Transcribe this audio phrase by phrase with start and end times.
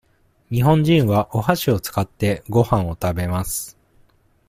[0.49, 3.77] 日本人はおはしを使って、ごはんを食べます。